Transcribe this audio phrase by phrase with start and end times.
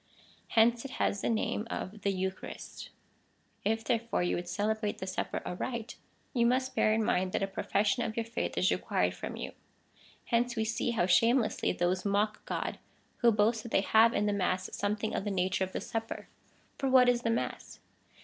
[0.57, 2.89] Hence it has the name of the Eucharist.^
[3.63, 5.95] If, therefore, you would celebrate the Supper aright,
[6.33, 9.35] you must bear in mind, that a profes, sion of your faith is required from
[9.35, 9.51] you.
[10.25, 12.79] Hence we see how shamelessly those mock God,
[13.17, 16.07] who boast that they have in the mass something of the nature of the Sup
[16.07, 16.27] per.
[16.79, 17.79] For what is the mass